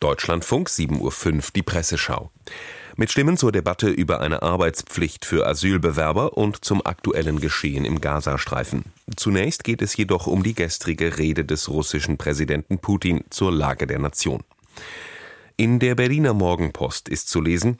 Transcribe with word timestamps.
Deutschlandfunk 0.00 0.68
7.05 0.68 1.34
Uhr 1.34 1.42
die 1.54 1.62
Presseschau. 1.62 2.30
Mit 2.96 3.10
Stimmen 3.10 3.38
zur 3.38 3.50
Debatte 3.50 3.88
über 3.88 4.20
eine 4.20 4.42
Arbeitspflicht 4.42 5.24
für 5.24 5.46
Asylbewerber 5.46 6.36
und 6.36 6.64
zum 6.64 6.84
aktuellen 6.84 7.40
Geschehen 7.40 7.84
im 7.84 8.00
Gazastreifen. 8.00 8.84
Zunächst 9.16 9.64
geht 9.64 9.80
es 9.80 9.96
jedoch 9.96 10.26
um 10.26 10.42
die 10.42 10.54
gestrige 10.54 11.16
Rede 11.16 11.44
des 11.44 11.70
russischen 11.70 12.18
Präsidenten 12.18 12.78
Putin 12.78 13.24
zur 13.30 13.52
Lage 13.52 13.86
der 13.86 13.98
Nation. 13.98 14.44
In 15.56 15.78
der 15.78 15.94
Berliner 15.94 16.34
Morgenpost 16.34 17.08
ist 17.08 17.30
zu 17.30 17.40
lesen, 17.40 17.78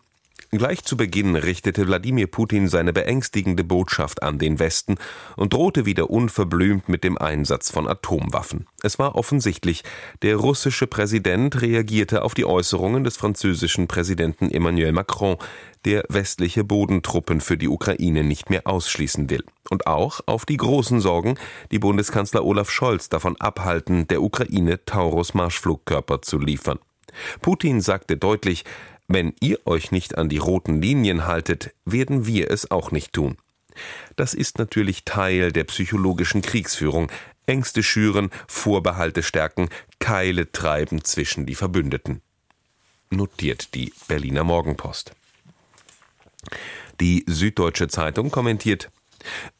Gleich 0.52 0.84
zu 0.84 0.96
Beginn 0.96 1.34
richtete 1.34 1.86
Wladimir 1.88 2.28
Putin 2.28 2.68
seine 2.68 2.92
beängstigende 2.92 3.64
Botschaft 3.64 4.22
an 4.22 4.38
den 4.38 4.60
Westen 4.60 4.96
und 5.36 5.52
drohte 5.52 5.86
wieder 5.86 6.08
unverblümt 6.08 6.88
mit 6.88 7.02
dem 7.02 7.18
Einsatz 7.18 7.70
von 7.70 7.88
Atomwaffen. 7.88 8.66
Es 8.82 8.98
war 9.00 9.16
offensichtlich, 9.16 9.82
der 10.22 10.36
russische 10.36 10.86
Präsident 10.86 11.60
reagierte 11.60 12.22
auf 12.22 12.34
die 12.34 12.45
Äußerungen 12.45 13.02
des 13.02 13.16
französischen 13.16 13.88
Präsidenten 13.88 14.48
Emmanuel 14.51 14.92
Macron, 14.92 15.37
der 15.84 16.04
westliche 16.09 16.62
Bodentruppen 16.62 17.40
für 17.40 17.56
die 17.56 17.68
Ukraine 17.68 18.23
nicht 18.23 18.48
mehr 18.48 18.66
ausschließen 18.66 19.28
will. 19.28 19.45
Und 19.68 19.88
auch 19.88 20.20
auf 20.26 20.46
die 20.46 20.56
großen 20.56 21.01
Sorgen, 21.01 21.37
die 21.73 21.80
Bundeskanzler 21.80 22.45
Olaf 22.45 22.70
Scholz 22.70 23.09
davon 23.09 23.37
abhalten, 23.40 24.06
der 24.06 24.23
Ukraine 24.23 24.84
Taurus-Marschflugkörper 24.84 26.23
zu 26.23 26.38
liefern. 26.38 26.78
Putin 27.40 27.80
sagte 27.80 28.16
deutlich, 28.16 28.65
wenn 29.09 29.34
ihr 29.41 29.66
euch 29.66 29.92
nicht 29.92 30.19
an 30.19 30.28
die 30.28 30.38
roten 30.38 30.80
Linien 30.80 31.27
haltet, 31.27 31.74
werden 31.84 32.27
wir 32.27 32.51
es 32.51 32.70
auch 32.70 32.91
nicht 32.91 33.12
tun. 33.12 33.37
Das 34.16 34.34
ist 34.34 34.59
natürlich 34.59 35.05
Teil 35.05 35.52
der 35.52 35.65
psychologischen 35.65 36.42
Kriegsführung. 36.42 37.10
Ängste 37.46 37.82
schüren, 37.82 38.30
Vorbehalte 38.48 39.23
stärken, 39.23 39.69
Keile 39.98 40.51
treiben 40.51 41.05
zwischen 41.05 41.46
die 41.46 41.55
Verbündeten. 41.55 42.20
Notiert 43.10 43.74
die 43.74 43.92
Berliner 44.09 44.42
Morgenpost. 44.42 45.12
Die 47.01 47.24
Süddeutsche 47.29 47.88
Zeitung 47.88 48.30
kommentiert, 48.30 48.90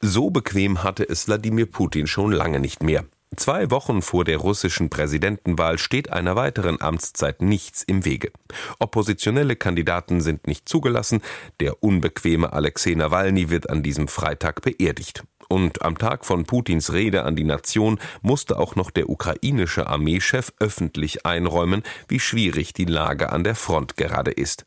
so 0.01 0.31
bequem 0.31 0.83
hatte 0.83 1.09
es 1.09 1.27
Wladimir 1.27 1.67
Putin 1.67 2.07
schon 2.07 2.33
lange 2.33 2.61
nicht 2.61 2.83
mehr. 2.83 3.05
Zwei 3.37 3.71
Wochen 3.71 4.01
vor 4.01 4.25
der 4.25 4.39
russischen 4.39 4.89
Präsidentenwahl 4.89 5.79
steht 5.79 6.11
einer 6.11 6.37
weiteren 6.37 6.81
Amtszeit 6.81 7.43
nichts 7.43 7.83
im 7.83 8.05
Wege. 8.07 8.33
Oppositionelle 8.79 9.57
Kandidaten 9.57 10.23
sind 10.23 10.47
nicht 10.47 10.69
zugelassen, 10.69 11.21
der 11.61 11.83
unbequeme 11.83 12.53
Alexei 12.53 12.95
Nawalny 12.95 13.51
wird 13.51 13.69
an 13.69 13.83
diesem 13.83 14.09
Freitag 14.09 14.63
beerdigt. 14.63 15.25
Und 15.49 15.83
am 15.83 15.99
Tag 15.99 16.25
von 16.25 16.45
Putins 16.45 16.93
Rede 16.93 17.25
an 17.25 17.37
die 17.37 17.45
Nation 17.45 18.01
musste 18.23 18.59
auch 18.59 18.75
noch 18.75 18.91
der 18.91 19.09
ukrainische 19.11 19.87
Armeechef 19.87 20.53
öffentlich 20.59 21.27
einräumen, 21.27 21.83
wie 22.09 22.21
schwierig 22.21 22.73
die 22.73 22.87
Lage 22.87 23.31
an 23.31 23.45
der 23.45 23.55
Front 23.55 23.97
gerade 23.97 24.31
ist. 24.31 24.65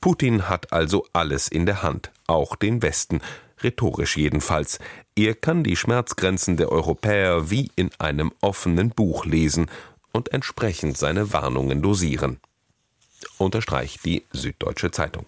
Putin 0.00 0.48
hat 0.48 0.72
also 0.72 1.06
alles 1.12 1.48
in 1.48 1.66
der 1.66 1.82
Hand, 1.82 2.10
auch 2.26 2.56
den 2.56 2.82
Westen, 2.82 3.20
rhetorisch 3.62 4.16
jedenfalls. 4.16 4.80
Er 5.18 5.34
kann 5.34 5.64
die 5.64 5.74
Schmerzgrenzen 5.74 6.56
der 6.56 6.70
Europäer 6.70 7.50
wie 7.50 7.72
in 7.74 7.90
einem 7.98 8.30
offenen 8.40 8.90
Buch 8.90 9.24
lesen 9.24 9.68
und 10.12 10.32
entsprechend 10.32 10.96
seine 10.96 11.32
Warnungen 11.32 11.82
dosieren. 11.82 12.38
Unterstreicht 13.36 14.04
die 14.04 14.24
Süddeutsche 14.30 14.92
Zeitung. 14.92 15.26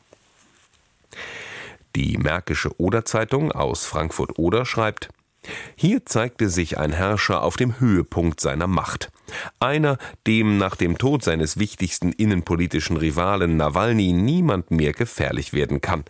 Die 1.96 2.18
Märkische 2.18 2.70
Oder-Zeitung 2.80 3.50
aus 3.50 3.84
Frankfurt-Oder 3.84 4.64
schreibt, 4.64 5.08
hier 5.74 6.06
zeigte 6.06 6.50
sich 6.50 6.78
ein 6.78 6.92
Herrscher 6.92 7.42
auf 7.42 7.56
dem 7.56 7.80
Höhepunkt 7.80 8.40
seiner 8.40 8.68
Macht. 8.68 9.10
Einer, 9.58 9.98
dem 10.24 10.56
nach 10.56 10.76
dem 10.76 10.98
Tod 10.98 11.24
seines 11.24 11.58
wichtigsten 11.58 12.12
innenpolitischen 12.12 12.96
Rivalen 12.96 13.56
Nawalny 13.56 14.12
niemand 14.12 14.70
mehr 14.70 14.92
gefährlich 14.92 15.52
werden 15.52 15.80
kann. 15.80 16.04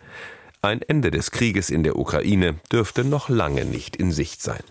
Ein 0.63 0.83
Ende 0.83 1.09
des 1.09 1.31
Krieges 1.31 1.71
in 1.71 1.81
der 1.81 1.97
Ukraine 1.97 2.59
dürfte 2.71 3.03
noch 3.03 3.29
lange 3.29 3.65
nicht 3.65 3.95
in 3.95 4.11
Sicht 4.11 4.43
sein. 4.43 4.61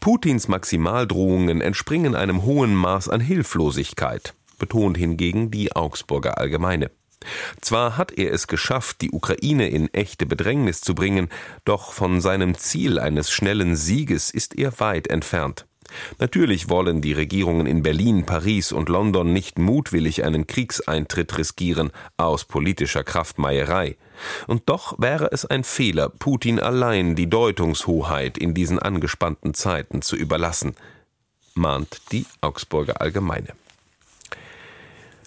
Putins 0.00 0.48
Maximaldrohungen 0.48 1.60
entspringen 1.60 2.16
einem 2.16 2.42
hohen 2.42 2.74
Maß 2.74 3.08
an 3.08 3.20
Hilflosigkeit, 3.20 4.34
betont 4.58 4.98
hingegen 4.98 5.52
die 5.52 5.70
Augsburger 5.70 6.38
Allgemeine. 6.38 6.90
Zwar 7.60 7.96
hat 7.96 8.10
er 8.18 8.32
es 8.32 8.48
geschafft, 8.48 9.00
die 9.02 9.12
Ukraine 9.12 9.68
in 9.68 9.86
echte 9.94 10.26
Bedrängnis 10.26 10.80
zu 10.80 10.96
bringen, 10.96 11.28
doch 11.64 11.92
von 11.92 12.20
seinem 12.20 12.56
Ziel 12.56 12.98
eines 12.98 13.30
schnellen 13.30 13.76
Sieges 13.76 14.32
ist 14.32 14.58
er 14.58 14.80
weit 14.80 15.06
entfernt. 15.06 15.64
Natürlich 16.18 16.68
wollen 16.68 17.00
die 17.00 17.12
Regierungen 17.12 17.66
in 17.66 17.82
Berlin, 17.82 18.24
Paris 18.26 18.72
und 18.72 18.88
London 18.88 19.32
nicht 19.32 19.58
mutwillig 19.58 20.24
einen 20.24 20.46
Kriegseintritt 20.46 21.36
riskieren 21.38 21.90
aus 22.16 22.44
politischer 22.44 23.04
Kraftmeierei. 23.04 23.96
Und 24.46 24.68
doch 24.68 24.98
wäre 24.98 25.30
es 25.32 25.44
ein 25.44 25.64
Fehler, 25.64 26.08
Putin 26.08 26.60
allein 26.60 27.16
die 27.16 27.28
Deutungshoheit 27.28 28.38
in 28.38 28.54
diesen 28.54 28.78
angespannten 28.78 29.54
Zeiten 29.54 30.02
zu 30.02 30.16
überlassen, 30.16 30.74
mahnt 31.54 32.00
die 32.12 32.26
Augsburger 32.40 33.00
Allgemeine. 33.00 33.48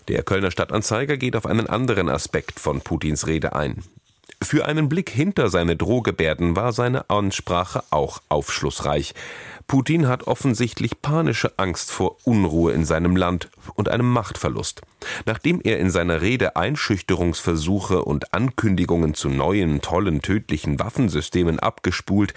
Der 0.07 0.23
Kölner 0.23 0.51
Stadtanzeiger 0.51 1.17
geht 1.17 1.35
auf 1.35 1.45
einen 1.45 1.67
anderen 1.67 2.07
Aspekt 2.07 2.59
von 2.59 2.79
Putins 2.79 3.27
Rede 3.27 3.55
ein. 3.55 3.83
Für 4.41 4.65
einen 4.65 4.87
Blick 4.87 5.09
hinter 5.09 5.49
seine 5.49 5.75
Drohgebärden 5.75 6.55
war 6.55 6.71
seine 6.71 7.09
Ansprache 7.09 7.83
auch 7.89 8.21
aufschlussreich. 8.29 9.15
Putin 9.67 10.07
hat 10.07 10.27
offensichtlich 10.27 11.01
panische 11.01 11.59
Angst 11.59 11.91
vor 11.91 12.15
Unruhe 12.23 12.71
in 12.71 12.85
seinem 12.85 13.17
Land 13.17 13.49
und 13.75 13.89
einem 13.89 14.09
Machtverlust. 14.09 14.81
Nachdem 15.25 15.59
er 15.61 15.77
in 15.79 15.89
seiner 15.89 16.21
Rede 16.21 16.55
Einschüchterungsversuche 16.55 18.03
und 18.03 18.33
Ankündigungen 18.33 19.13
zu 19.13 19.27
neuen, 19.27 19.81
tollen, 19.81 20.21
tödlichen 20.21 20.79
Waffensystemen 20.79 21.59
abgespult 21.59 22.33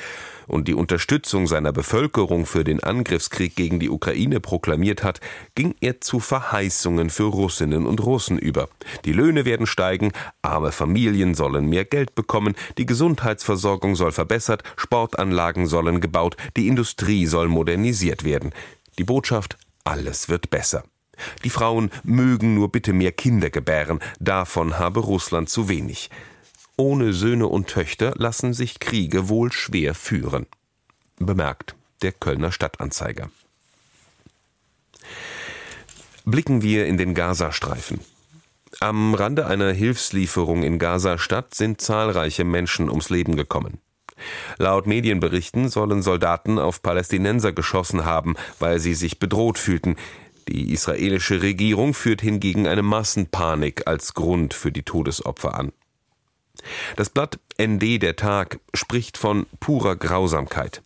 und 0.48 0.66
die 0.66 0.74
Unterstützung 0.74 1.46
seiner 1.46 1.72
Bevölkerung 1.72 2.46
für 2.46 2.64
den 2.64 2.82
Angriffskrieg 2.82 3.54
gegen 3.54 3.78
die 3.78 3.88
Ukraine 3.88 4.40
proklamiert 4.40 5.04
hat, 5.04 5.20
ging 5.54 5.74
er 5.80 6.00
zu 6.00 6.18
Verheißungen 6.18 7.10
für 7.10 7.24
Russinnen 7.24 7.86
und 7.86 8.04
Russen 8.04 8.38
über. 8.38 8.68
Die 9.04 9.12
Löhne 9.12 9.44
werden 9.44 9.66
steigen, 9.66 10.12
arme 10.42 10.72
Familien 10.72 11.34
sollen 11.34 11.68
mehr 11.68 11.84
Geld 11.84 12.14
bekommen, 12.14 12.56
die 12.76 12.86
Gesundheitsversorgung 12.86 13.94
soll 13.94 14.12
verbessert, 14.12 14.64
Sportanlagen 14.76 15.66
sollen 15.66 16.00
gebaut, 16.00 16.36
die 16.56 16.66
Industrie 17.20 17.26
soll 17.26 17.48
modernisiert 17.48 18.24
werden. 18.24 18.52
Die 18.98 19.04
Botschaft, 19.04 19.56
alles 19.84 20.28
wird 20.28 20.50
besser. 20.50 20.84
Die 21.44 21.50
Frauen 21.50 21.90
mögen 22.02 22.54
nur 22.54 22.70
bitte 22.72 22.92
mehr 22.92 23.12
Kinder 23.12 23.50
gebären, 23.50 24.00
davon 24.20 24.78
habe 24.78 25.00
Russland 25.00 25.50
zu 25.50 25.68
wenig. 25.68 26.08
Ohne 26.76 27.12
Söhne 27.12 27.46
und 27.46 27.68
Töchter 27.68 28.14
lassen 28.16 28.54
sich 28.54 28.78
Kriege 28.78 29.28
wohl 29.28 29.52
schwer 29.52 29.94
führen. 29.94 30.46
Bemerkt 31.18 31.74
der 32.02 32.12
Kölner 32.12 32.52
Stadtanzeiger. 32.52 33.30
Blicken 36.24 36.62
wir 36.62 36.86
in 36.86 36.96
den 36.96 37.14
Gazastreifen. 37.14 38.00
Am 38.80 39.14
Rande 39.14 39.46
einer 39.46 39.72
Hilfslieferung 39.72 40.62
in 40.62 40.78
Gaza-Stadt 40.78 41.54
sind 41.54 41.82
zahlreiche 41.82 42.44
Menschen 42.44 42.88
ums 42.88 43.10
Leben 43.10 43.36
gekommen. 43.36 43.78
Laut 44.58 44.86
Medienberichten 44.86 45.68
sollen 45.68 46.02
Soldaten 46.02 46.58
auf 46.58 46.82
Palästinenser 46.82 47.52
geschossen 47.52 48.04
haben, 48.04 48.34
weil 48.58 48.78
sie 48.78 48.94
sich 48.94 49.18
bedroht 49.18 49.58
fühlten. 49.58 49.96
Die 50.48 50.72
israelische 50.72 51.42
Regierung 51.42 51.94
führt 51.94 52.20
hingegen 52.20 52.66
eine 52.66 52.82
Massenpanik 52.82 53.86
als 53.86 54.14
Grund 54.14 54.54
für 54.54 54.72
die 54.72 54.82
Todesopfer 54.82 55.54
an. 55.54 55.72
Das 56.96 57.10
Blatt 57.10 57.38
ND 57.60 58.02
der 58.02 58.16
Tag 58.16 58.60
spricht 58.74 59.16
von 59.16 59.46
purer 59.60 59.96
Grausamkeit. 59.96 60.82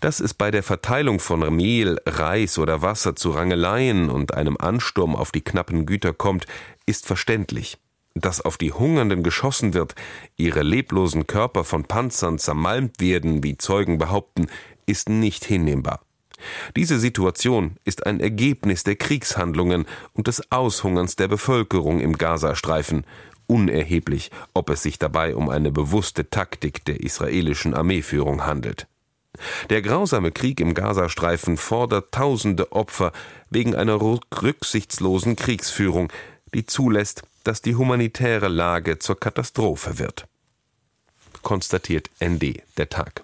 Dass 0.00 0.20
es 0.20 0.34
bei 0.34 0.50
der 0.50 0.62
Verteilung 0.62 1.20
von 1.20 1.40
Mehl, 1.54 2.00
Reis 2.06 2.58
oder 2.58 2.80
Wasser 2.82 3.16
zu 3.16 3.30
Rangeleien 3.30 4.08
und 4.08 4.34
einem 4.34 4.56
Ansturm 4.58 5.14
auf 5.14 5.30
die 5.30 5.42
knappen 5.42 5.84
Güter 5.84 6.12
kommt, 6.12 6.46
ist 6.86 7.06
verständlich. 7.06 7.78
Dass 8.20 8.40
auf 8.40 8.56
die 8.56 8.72
Hungernden 8.72 9.22
geschossen 9.22 9.74
wird, 9.74 9.94
ihre 10.36 10.62
leblosen 10.62 11.26
Körper 11.26 11.64
von 11.64 11.84
Panzern 11.84 12.38
zermalmt 12.38 13.00
werden, 13.00 13.42
wie 13.42 13.56
Zeugen 13.56 13.98
behaupten, 13.98 14.48
ist 14.86 15.08
nicht 15.08 15.44
hinnehmbar. 15.44 16.00
Diese 16.76 16.98
Situation 16.98 17.76
ist 17.84 18.06
ein 18.06 18.20
Ergebnis 18.20 18.84
der 18.84 18.96
Kriegshandlungen 18.96 19.86
und 20.14 20.28
des 20.28 20.52
Aushungerns 20.52 21.16
der 21.16 21.28
Bevölkerung 21.28 22.00
im 22.00 22.16
Gazastreifen, 22.16 23.04
unerheblich, 23.46 24.30
ob 24.54 24.70
es 24.70 24.82
sich 24.82 24.98
dabei 24.98 25.34
um 25.34 25.48
eine 25.48 25.72
bewusste 25.72 26.30
Taktik 26.30 26.84
der 26.84 27.00
israelischen 27.00 27.74
Armeeführung 27.74 28.46
handelt. 28.46 28.86
Der 29.70 29.82
grausame 29.82 30.32
Krieg 30.32 30.60
im 30.60 30.74
Gazastreifen 30.74 31.56
fordert 31.56 32.12
tausende 32.12 32.72
Opfer 32.72 33.12
wegen 33.50 33.74
einer 33.74 34.00
rücksichtslosen 34.00 35.36
Kriegsführung, 35.36 36.12
die 36.54 36.66
zulässt, 36.66 37.22
dass 37.44 37.62
die 37.62 37.76
humanitäre 37.76 38.48
Lage 38.48 38.98
zur 38.98 39.18
Katastrophe 39.18 39.98
wird. 39.98 40.26
Konstatiert 41.42 42.10
ND 42.22 42.62
der 42.76 42.88
Tag. 42.88 43.22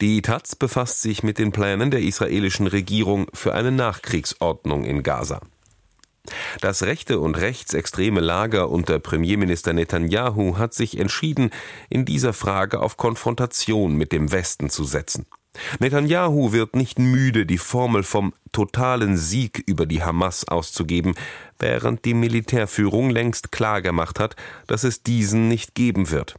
Die 0.00 0.20
Taz 0.20 0.56
befasst 0.56 1.02
sich 1.02 1.22
mit 1.22 1.38
den 1.38 1.52
Plänen 1.52 1.90
der 1.90 2.00
israelischen 2.00 2.66
Regierung 2.66 3.28
für 3.34 3.54
eine 3.54 3.70
Nachkriegsordnung 3.70 4.84
in 4.84 5.02
Gaza. 5.02 5.40
Das 6.60 6.82
rechte 6.82 7.18
und 7.18 7.36
rechtsextreme 7.36 8.20
Lager 8.20 8.70
unter 8.70 8.98
Premierminister 8.98 9.72
Netanyahu 9.72 10.56
hat 10.56 10.74
sich 10.74 10.98
entschieden, 10.98 11.50
in 11.88 12.04
dieser 12.04 12.32
Frage 12.32 12.80
auf 12.80 12.96
Konfrontation 12.96 13.94
mit 13.94 14.12
dem 14.12 14.30
Westen 14.30 14.70
zu 14.70 14.84
setzen. 14.84 15.26
Netanyahu 15.80 16.52
wird 16.52 16.76
nicht 16.76 16.98
müde, 16.98 17.44
die 17.46 17.58
Formel 17.58 18.02
vom 18.02 18.32
totalen 18.52 19.16
Sieg 19.16 19.62
über 19.66 19.86
die 19.86 20.02
Hamas 20.02 20.48
auszugeben, 20.48 21.14
während 21.58 22.04
die 22.04 22.14
Militärführung 22.14 23.10
längst 23.10 23.52
klargemacht 23.52 24.18
hat, 24.18 24.36
dass 24.66 24.84
es 24.84 25.02
diesen 25.02 25.48
nicht 25.48 25.74
geben 25.74 26.10
wird. 26.10 26.36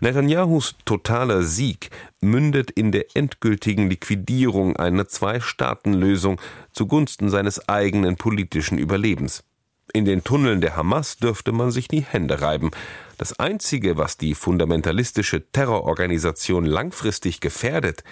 Netanyahus 0.00 0.74
totaler 0.86 1.42
Sieg 1.42 1.90
mündet 2.22 2.70
in 2.70 2.92
der 2.92 3.14
endgültigen 3.14 3.90
Liquidierung 3.90 4.76
einer 4.76 5.06
Zwei-Staaten-Lösung 5.06 6.40
zugunsten 6.72 7.28
seines 7.28 7.68
eigenen 7.68 8.16
politischen 8.16 8.78
Überlebens. 8.78 9.44
In 9.92 10.04
den 10.04 10.24
Tunneln 10.24 10.60
der 10.60 10.76
Hamas 10.76 11.18
dürfte 11.18 11.52
man 11.52 11.70
sich 11.70 11.88
die 11.88 12.00
Hände 12.00 12.40
reiben. 12.40 12.70
Das 13.18 13.38
Einzige, 13.38 13.96
was 13.96 14.18
die 14.18 14.34
fundamentalistische 14.34 15.50
Terrororganisation 15.50 16.66
langfristig 16.66 17.40
gefährdet, 17.40 18.04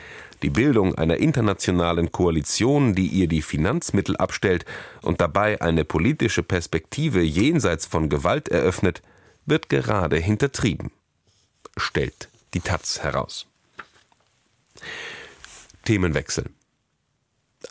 die 0.42 0.50
Bildung 0.50 0.94
einer 0.94 1.18
internationalen 1.18 2.10
Koalition, 2.10 2.94
die 2.94 3.08
ihr 3.08 3.28
die 3.28 3.42
Finanzmittel 3.42 4.16
abstellt 4.16 4.64
und 5.02 5.20
dabei 5.20 5.60
eine 5.60 5.84
politische 5.84 6.42
Perspektive 6.42 7.20
jenseits 7.20 7.84
von 7.86 8.08
Gewalt 8.08 8.48
eröffnet, 8.48 9.02
wird 9.44 9.68
gerade 9.68 10.16
hintertrieben 10.16 10.90
stellt 11.76 12.28
die 12.54 12.60
Taz 12.60 13.00
heraus. 13.00 13.46
Themenwechsel. 15.84 16.50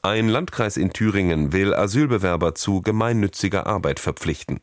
Ein 0.01 0.27
Landkreis 0.27 0.77
in 0.77 0.91
Thüringen 0.91 1.53
will 1.53 1.73
Asylbewerber 1.73 2.55
zu 2.55 2.81
gemeinnütziger 2.81 3.67
Arbeit 3.67 3.99
verpflichten. 3.99 4.59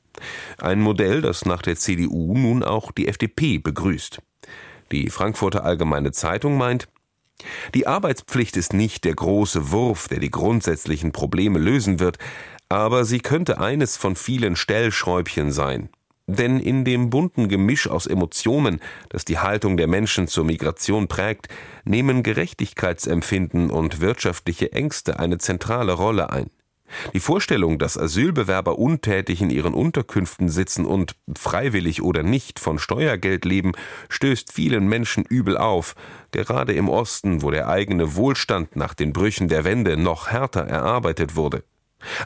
Ein 0.58 0.80
Modell, 0.80 1.22
das 1.22 1.46
nach 1.46 1.62
der 1.62 1.76
CDU 1.76 2.36
nun 2.36 2.62
auch 2.62 2.92
die 2.92 3.08
FDP 3.08 3.58
begrüßt. 3.58 4.20
Die 4.92 5.08
Frankfurter 5.08 5.64
Allgemeine 5.64 6.12
Zeitung 6.12 6.58
meint, 6.58 6.88
die 7.74 7.86
Arbeitspflicht 7.86 8.56
ist 8.56 8.72
nicht 8.72 9.04
der 9.04 9.14
große 9.14 9.70
Wurf, 9.70 10.08
der 10.08 10.18
die 10.18 10.30
grundsätzlichen 10.30 11.12
Probleme 11.12 11.58
lösen 11.58 12.00
wird, 12.00 12.18
aber 12.68 13.04
sie 13.04 13.20
könnte 13.20 13.60
eines 13.60 13.96
von 13.96 14.16
vielen 14.16 14.56
Stellschräubchen 14.56 15.52
sein. 15.52 15.88
Denn 16.26 16.60
in 16.60 16.84
dem 16.84 17.10
bunten 17.10 17.48
Gemisch 17.48 17.88
aus 17.88 18.06
Emotionen, 18.06 18.80
das 19.08 19.24
die 19.24 19.38
Haltung 19.38 19.76
der 19.76 19.88
Menschen 19.88 20.28
zur 20.28 20.44
Migration 20.44 21.08
prägt, 21.08 21.48
nehmen 21.84 22.22
Gerechtigkeitsempfinden 22.22 23.70
und 23.70 24.00
wirtschaftliche 24.00 24.72
Ängste 24.72 25.18
eine 25.18 25.38
zentrale 25.38 25.92
Rolle 25.92 26.30
ein. 26.30 26.50
Die 27.12 27.20
Vorstellung, 27.20 27.78
dass 27.78 27.98
Asylbewerber 27.98 28.78
untätig 28.78 29.40
in 29.40 29.50
ihren 29.50 29.74
Unterkünften 29.74 30.48
sitzen 30.48 30.84
und, 30.84 31.14
freiwillig 31.36 32.02
oder 32.02 32.22
nicht, 32.22 32.58
von 32.58 32.78
Steuergeld 32.78 33.44
leben, 33.44 33.72
stößt 34.08 34.52
vielen 34.52 34.88
Menschen 34.88 35.24
übel 35.24 35.56
auf, 35.56 35.94
gerade 36.32 36.72
im 36.72 36.88
Osten, 36.88 37.42
wo 37.42 37.50
der 37.50 37.68
eigene 37.68 38.16
Wohlstand 38.16 38.76
nach 38.76 38.94
den 38.94 39.12
Brüchen 39.12 39.48
der 39.48 39.64
Wende 39.64 39.96
noch 39.96 40.28
härter 40.28 40.62
erarbeitet 40.62 41.36
wurde. 41.36 41.64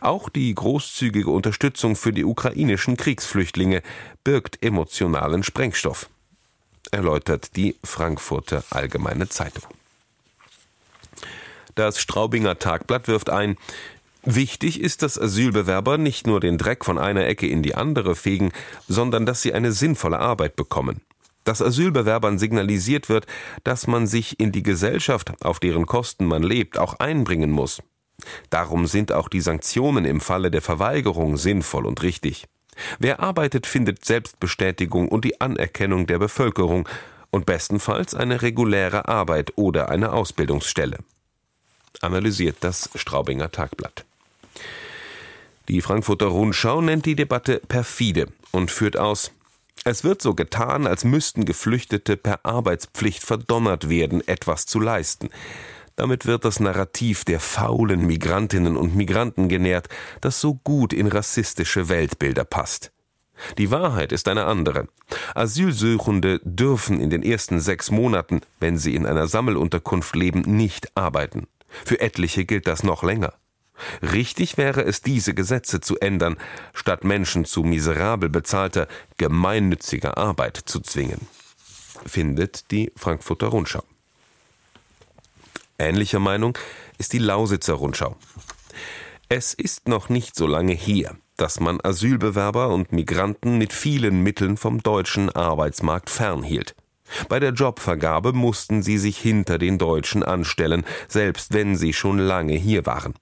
Auch 0.00 0.29
die 0.29 0.55
großzügige 0.55 1.31
Unterstützung 1.31 1.97
für 1.97 2.12
die 2.12 2.25
ukrainischen 2.25 2.97
Kriegsflüchtlinge 2.97 3.82
birgt 4.23 4.62
emotionalen 4.62 5.43
Sprengstoff, 5.43 6.09
erläutert 6.91 7.56
die 7.56 7.76
Frankfurter 7.85 8.65
Allgemeine 8.71 9.29
Zeitung. 9.29 9.65
Das 11.75 12.00
Straubinger 12.00 12.59
Tagblatt 12.59 13.09
wirft 13.09 13.31
ein, 13.31 13.56
Wichtig 14.26 14.81
ist, 14.81 15.03
dass 15.03 15.21
Asylbewerber 15.21 15.99
nicht 15.99 16.27
nur 16.27 16.41
den 16.41 16.56
Dreck 16.56 16.87
von 16.87 16.99
einer 16.99 17.27
Ecke 17.27 17.47
in 17.47 17.62
die 17.62 17.75
andere 17.75 18.15
fegen, 18.15 18.53
sondern 18.88 19.27
dass 19.27 19.43
sie 19.43 19.53
eine 19.53 19.70
sinnvolle 19.73 20.19
Arbeit 20.19 20.56
bekommen. 20.56 21.03
Dass 21.44 21.61
Asylbewerbern 21.61 22.38
signalisiert 22.38 23.11
wird, 23.11 23.27
dass 23.65 23.87
man 23.87 24.06
sich 24.06 24.41
in 24.41 24.50
die 24.50 24.62
Gesellschaft, 24.62 25.32
auf 25.44 25.61
deren 25.61 25.85
Kosten 25.85 26.25
man 26.25 26.43
lebt, 26.43 26.79
auch 26.79 26.94
einbringen 26.94 27.50
muss. 27.50 27.82
Darum 28.50 28.87
sind 28.87 29.12
auch 29.12 29.29
die 29.29 29.41
Sanktionen 29.41 30.05
im 30.05 30.21
Falle 30.21 30.50
der 30.50 30.62
Verweigerung 30.62 31.37
sinnvoll 31.37 31.87
und 31.87 32.03
richtig. 32.03 32.47
Wer 32.99 33.21
arbeitet, 33.21 33.67
findet 33.67 34.05
Selbstbestätigung 34.05 35.09
und 35.09 35.25
die 35.25 35.41
Anerkennung 35.41 36.06
der 36.06 36.19
Bevölkerung 36.19 36.88
und 37.31 37.47
bestenfalls 37.47 38.15
eine 38.15 38.43
reguläre 38.43 39.09
Arbeit 39.09 39.53
oder 39.56 39.88
eine 39.88 40.12
Ausbildungsstelle. 40.12 40.99
Analysiert 42.00 42.56
das 42.61 42.91
Straubinger 42.94 43.50
Tagblatt. 43.50 44.05
Die 45.69 45.81
Frankfurter 45.81 46.27
Rundschau 46.27 46.81
nennt 46.81 47.06
die 47.06 47.17
Debatte 47.17 47.61
perfide 47.67 48.29
und 48.50 48.70
führt 48.70 48.97
aus, 48.97 49.32
es 49.85 50.05
wird 50.05 50.23
so 50.23 50.35
getan, 50.35 50.87
als 50.87 51.05
müssten 51.05 51.44
Geflüchtete 51.44 52.17
per 52.17 52.41
Arbeitspflicht 52.44 53.23
verdonnert 53.23 53.88
werden, 53.88 54.27
etwas 54.27 54.67
zu 54.67 54.81
leisten. 54.81 55.29
Damit 55.96 56.26
wird 56.26 56.44
das 56.44 56.58
Narrativ 56.58 57.25
der 57.25 57.41
faulen 57.41 58.06
Migrantinnen 58.06 58.76
und 58.76 58.96
Migranten 58.96 59.49
genährt, 59.49 59.88
das 60.20 60.41
so 60.41 60.55
gut 60.55 60.93
in 60.93 61.06
rassistische 61.06 61.88
Weltbilder 61.88 62.44
passt. 62.44 62.91
Die 63.58 63.70
Wahrheit 63.70 64.12
ist 64.12 64.29
eine 64.29 64.46
andere. 64.46 64.88
Asylsuchende 65.35 66.41
dürfen 66.44 67.00
in 67.00 67.11
den 67.11 67.23
ersten 67.23 67.61
sechs 67.61 67.91
Monaten, 67.91 68.41
wenn 68.61 68.79
sie 68.79 68.94
in 68.94 69.06
einer 69.06 69.26
Sammelunterkunft 69.26 70.14
leben, 70.14 70.43
nicht 70.43 70.96
arbeiten. 70.96 71.46
Für 71.69 72.00
etliche 72.00 72.44
gilt 72.44 72.67
das 72.67 72.82
noch 72.82 73.02
länger. 73.02 73.35
Richtig 74.02 74.56
wäre 74.56 74.85
es, 74.85 75.02
diese 75.02 75.35
Gesetze 75.35 75.81
zu 75.81 75.99
ändern, 75.99 76.37
statt 76.73 77.02
Menschen 77.02 77.44
zu 77.44 77.64
miserabel 77.64 78.29
bezahlter, 78.29 78.87
gemeinnütziger 79.19 80.17
Arbeit 80.17 80.56
zu 80.56 80.81
zwingen. 80.81 81.26
Findet 82.06 82.70
die 82.70 82.93
Frankfurter 82.96 83.49
Rundschau. 83.49 83.82
Ähnlicher 85.79 86.21
Meinung 86.21 86.56
ist 86.99 87.12
die 87.12 87.19
Lausitzer 87.19 87.75
Rundschau. 87.75 88.17
Es 89.29 89.55
ist 89.55 89.88
noch 89.88 90.09
nicht 90.09 90.37
so 90.37 90.47
lange 90.47 90.75
her, 90.75 91.17
dass 91.37 91.59
man 91.59 91.81
Asylbewerber 91.82 92.69
und 92.69 92.93
Migranten 92.93 93.59
mit 93.59 93.73
vielen 93.73 94.23
Mitteln 94.23 94.56
vom 94.56 94.82
deutschen 94.82 95.31
Arbeitsmarkt 95.31 96.11
fernhielt. 96.11 96.76
Bei 97.29 97.41
der 97.41 97.50
Jobvergabe 97.50 98.32
mussten 98.32 98.82
sie 98.82 98.99
sich 98.99 99.19
hinter 99.19 99.59
den 99.59 99.79
Deutschen 99.79 100.23
anstellen, 100.23 100.85
selbst 101.09 101.53
wenn 101.53 101.77
sie 101.77 101.93
schon 101.93 102.19
lange 102.19 102.55
hier 102.55 102.87
waren. 102.87 103.15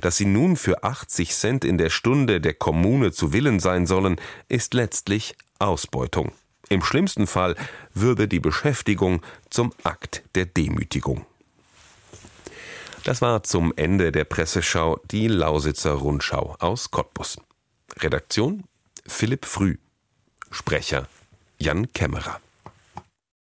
Dass 0.00 0.16
sie 0.16 0.26
nun 0.26 0.56
für 0.56 0.84
80 0.84 1.34
Cent 1.34 1.64
in 1.64 1.78
der 1.78 1.90
Stunde 1.90 2.40
der 2.40 2.54
Kommune 2.54 3.12
zu 3.12 3.32
Willen 3.32 3.60
sein 3.60 3.86
sollen, 3.86 4.16
ist 4.48 4.74
letztlich 4.74 5.36
Ausbeutung. 5.58 6.32
Im 6.68 6.82
schlimmsten 6.82 7.26
Fall 7.26 7.56
würde 7.92 8.28
die 8.28 8.40
Beschäftigung 8.40 9.22
zum 9.50 9.72
Akt 9.82 10.22
der 10.34 10.46
Demütigung. 10.46 11.26
Das 13.04 13.20
war 13.20 13.42
zum 13.42 13.74
Ende 13.76 14.12
der 14.12 14.24
Presseschau 14.24 14.98
die 15.10 15.28
Lausitzer 15.28 15.92
Rundschau 15.92 16.56
aus 16.58 16.90
Cottbus. 16.90 17.36
Redaktion 17.98 18.64
Philipp 19.06 19.44
Früh. 19.44 19.76
Sprecher 20.50 21.06
Jan 21.58 21.92
Kämmerer. 21.92 22.40